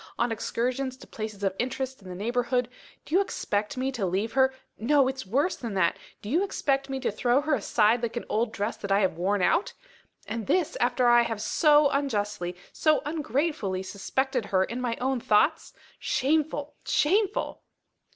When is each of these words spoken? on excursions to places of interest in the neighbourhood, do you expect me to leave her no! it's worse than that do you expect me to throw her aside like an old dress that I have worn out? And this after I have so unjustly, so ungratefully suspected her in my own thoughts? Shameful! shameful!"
on 0.17 0.31
excursions 0.31 0.97
to 0.97 1.05
places 1.05 1.43
of 1.43 1.55
interest 1.59 2.01
in 2.01 2.09
the 2.09 2.15
neighbourhood, 2.15 2.67
do 3.05 3.13
you 3.13 3.21
expect 3.21 3.77
me 3.77 3.91
to 3.91 4.03
leave 4.03 4.33
her 4.33 4.51
no! 4.79 5.07
it's 5.07 5.27
worse 5.27 5.55
than 5.55 5.75
that 5.75 5.95
do 6.23 6.27
you 6.31 6.43
expect 6.43 6.89
me 6.89 6.99
to 6.99 7.11
throw 7.11 7.39
her 7.39 7.53
aside 7.53 8.01
like 8.01 8.17
an 8.17 8.25
old 8.27 8.51
dress 8.51 8.75
that 8.77 8.91
I 8.91 9.01
have 9.01 9.15
worn 9.19 9.43
out? 9.43 9.73
And 10.27 10.47
this 10.47 10.75
after 10.77 11.05
I 11.07 11.21
have 11.21 11.39
so 11.39 11.87
unjustly, 11.91 12.55
so 12.73 13.03
ungratefully 13.05 13.83
suspected 13.83 14.45
her 14.45 14.63
in 14.63 14.81
my 14.81 14.95
own 14.99 15.19
thoughts? 15.19 15.71
Shameful! 15.99 16.73
shameful!" 16.83 17.61